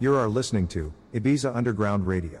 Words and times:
You 0.00 0.16
are 0.16 0.28
listening 0.28 0.66
to 0.68 0.92
Ibiza 1.14 1.54
Underground 1.54 2.06
Radio. 2.06 2.40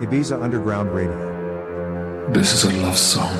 Ibiza 0.00 0.40
Underground 0.42 0.90
Radio. 0.94 2.28
This 2.32 2.52
is 2.52 2.64
a 2.64 2.72
love 2.82 2.96
song. 2.96 3.34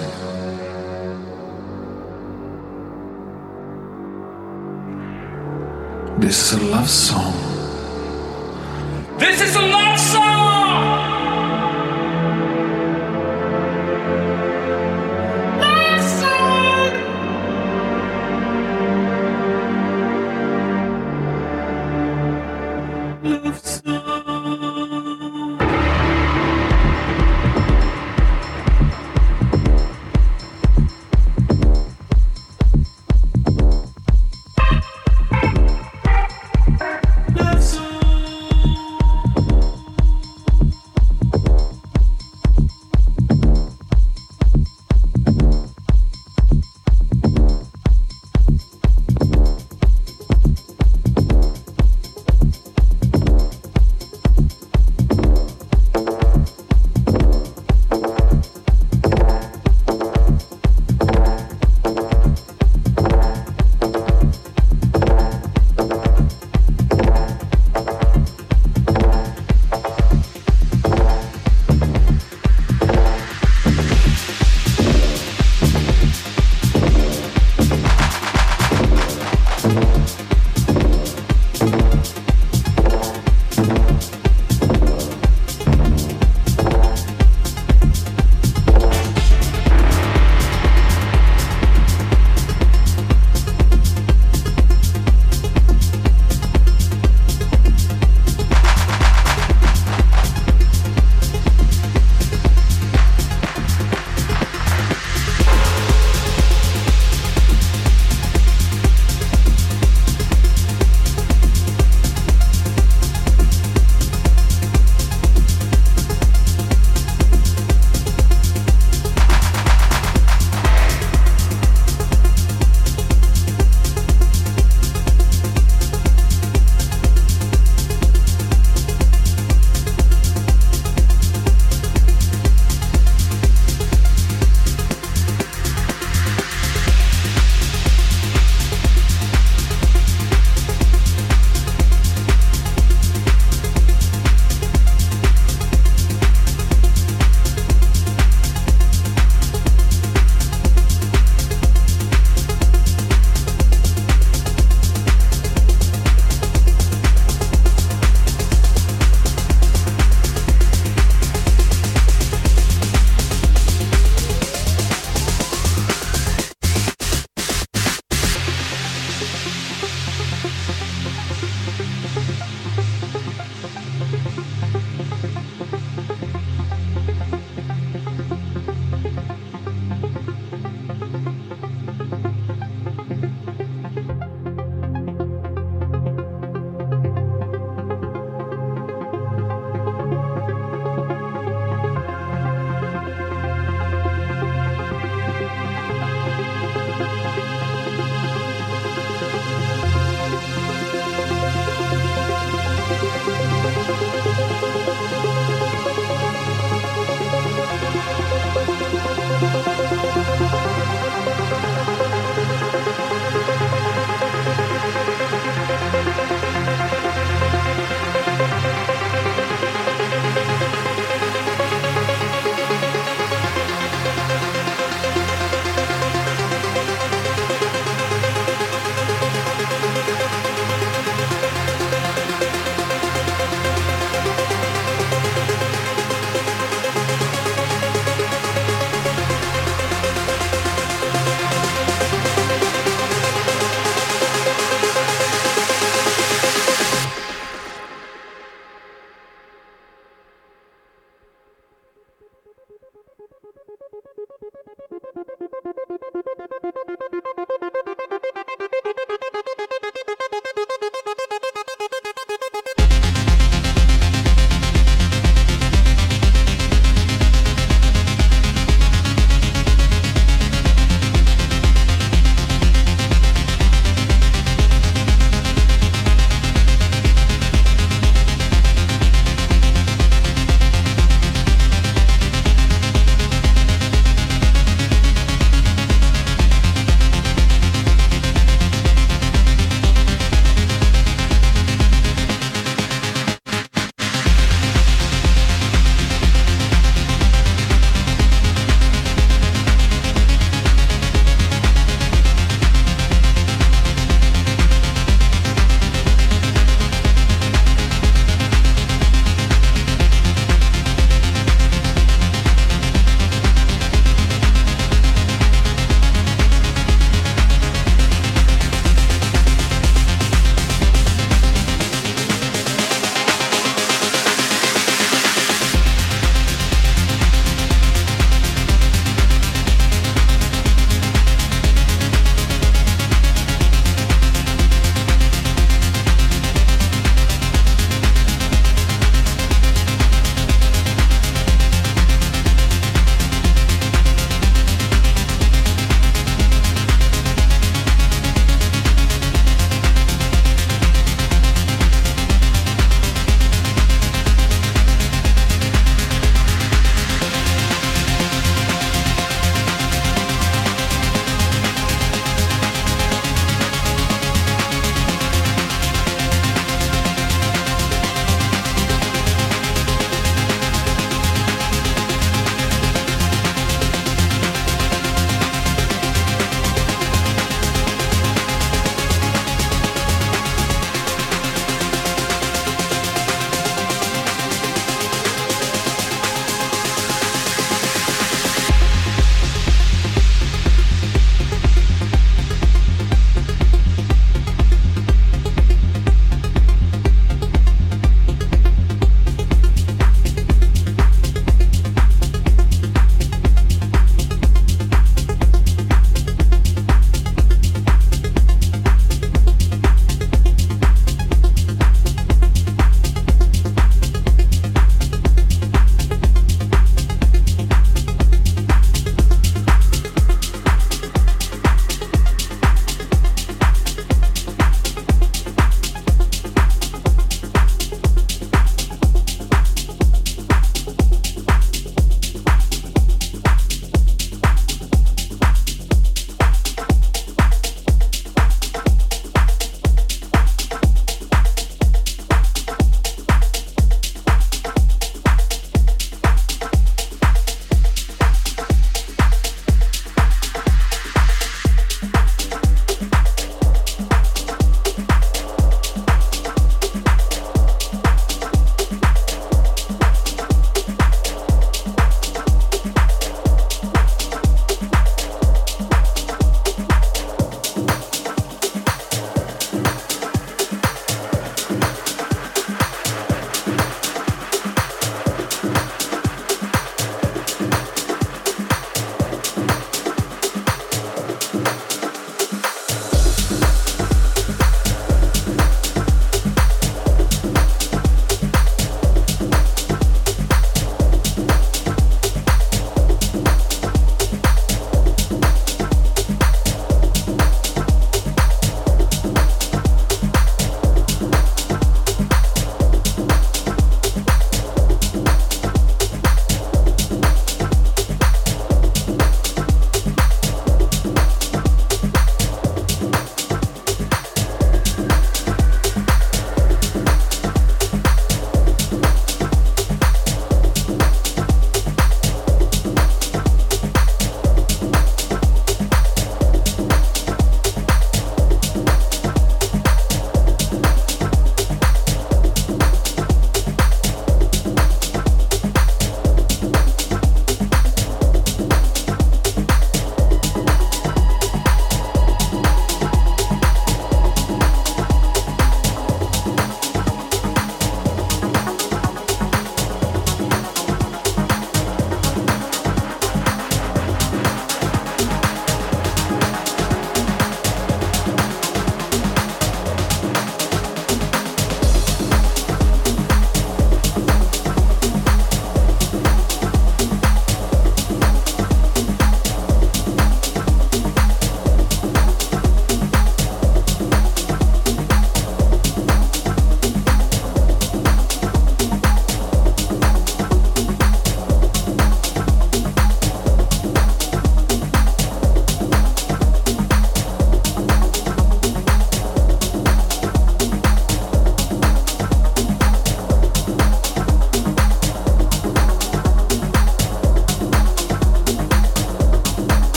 This 6.21 6.53
is 6.53 6.61
a 6.61 6.65
love 6.67 6.91
song. 6.91 7.35
This 9.19 9.41
is 9.41 9.55
a 9.55 9.63
love 9.63 9.99
song! 9.99 10.48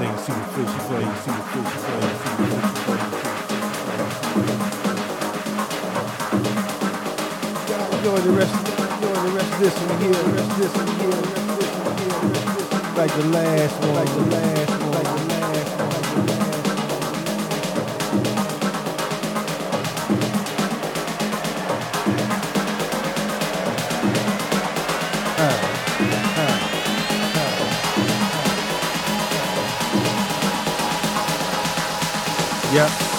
Things 0.00 0.20
super 0.24 0.48
fishy 0.54 0.80
for 0.88 0.98
you, 0.98 1.12
super 1.20 1.44
fishy 1.50 1.76
for 1.84 1.96
you, 2.00 2.08
super 2.24 2.48
fishy 2.56 2.80
for 2.84 2.96
you. 2.96 3.04
Enjoy 7.98 8.18
the 8.20 8.32
rest, 8.32 8.56
enjoy 8.80 9.12
the 9.12 9.30
rest 9.36 9.52
of 9.52 9.58
this 9.60 9.76
one 9.76 9.98
here, 10.00 10.22
the 10.22 10.32
rest 10.32 10.50
of 10.50 10.56
this 10.56 10.72
one 10.78 10.88
here. 10.96 11.20
Like 12.96 13.12
the 13.14 13.24
last 13.28 13.76
one, 13.80 13.94
like 13.94 14.08
the 14.08 14.24
last 14.24 14.70
one, 14.70 14.90
like 14.92 15.04
the 15.04 15.10
last 15.28 15.39
Yep. 32.72 33.09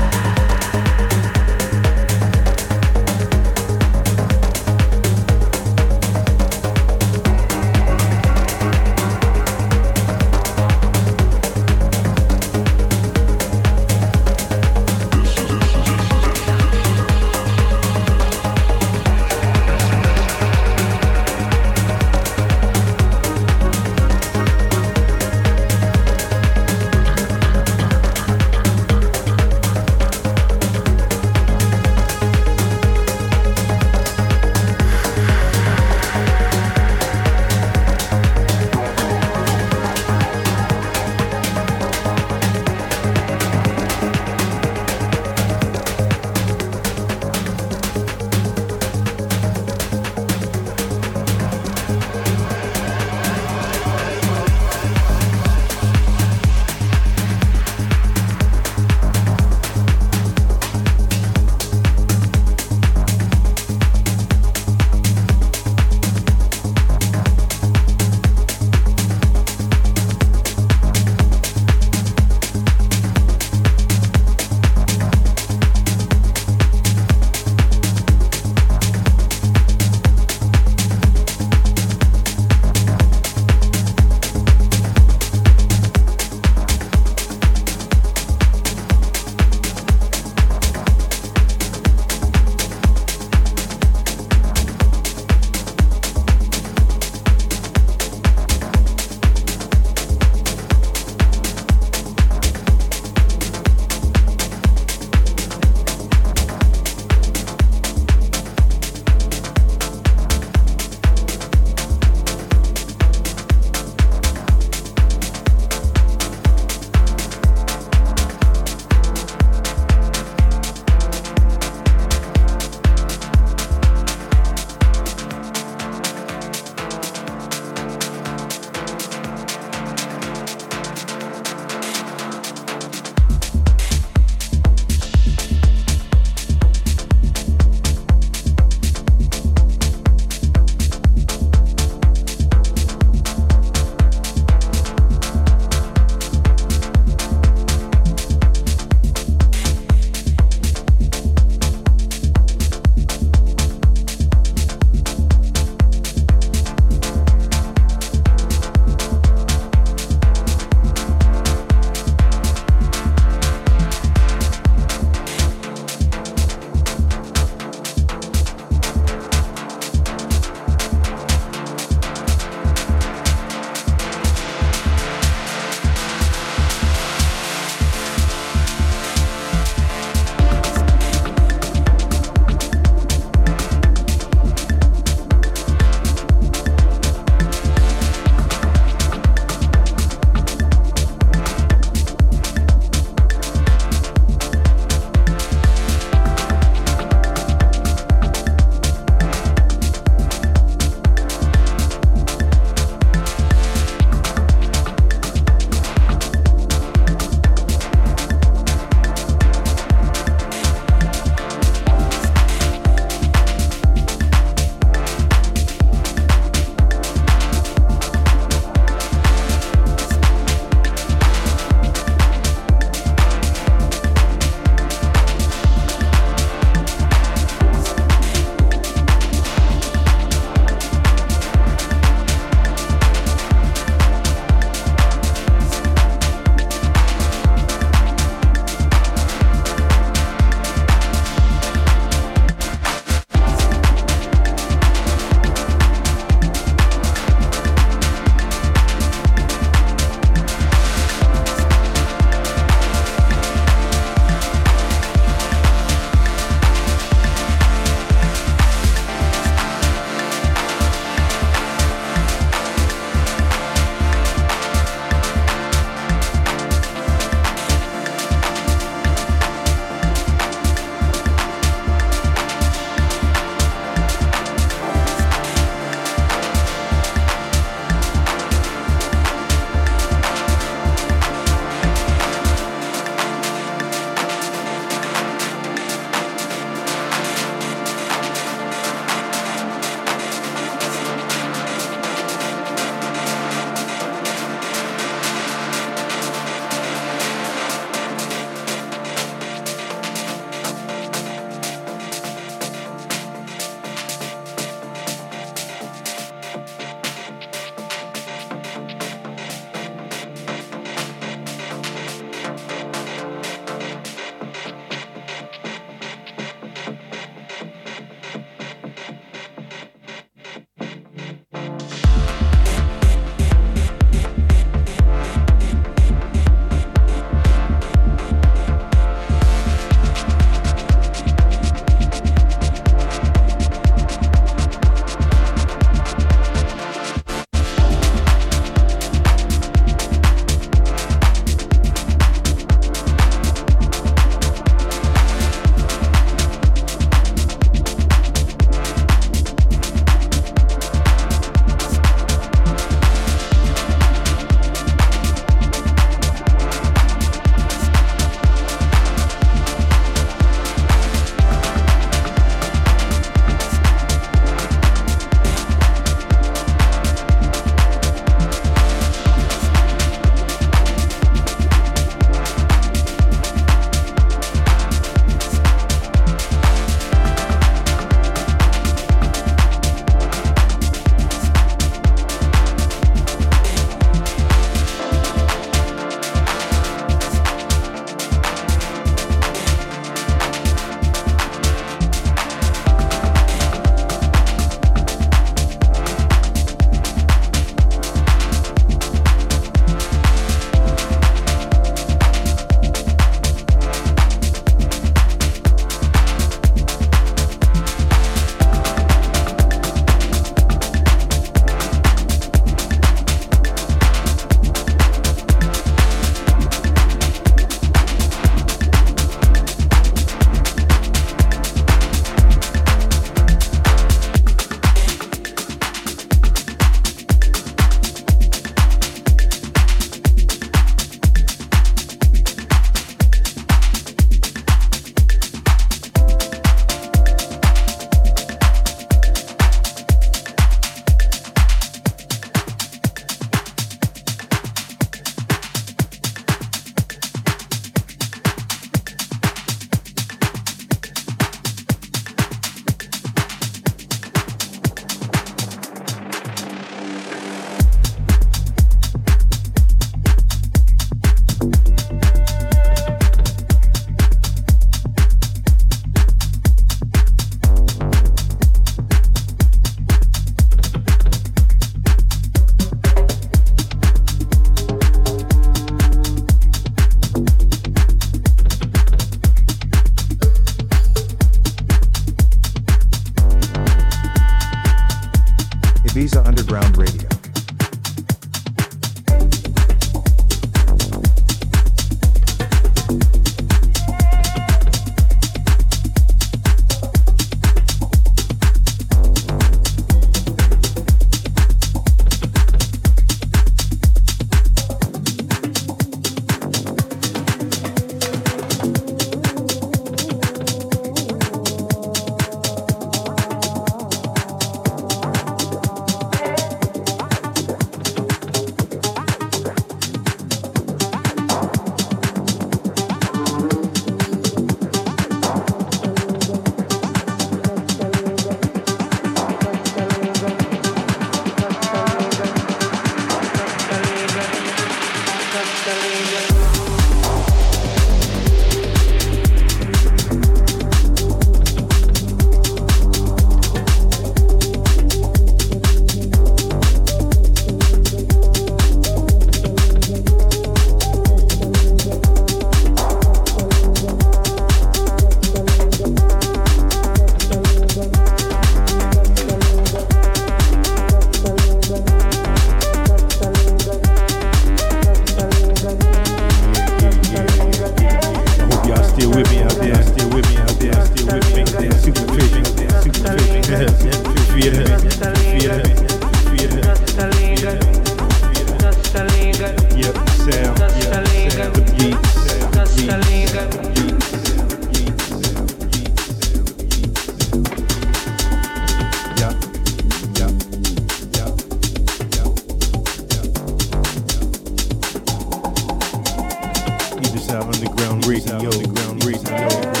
Underground 597.81 598.27
Radio. 598.27 598.69
Underground 598.69 599.25
Radio. 599.25 600.00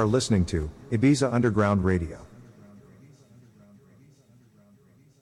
Are 0.00 0.06
listening 0.06 0.46
to 0.46 0.70
Ibiza 0.90 1.30
Underground 1.30 1.84
Radio. 1.84 2.29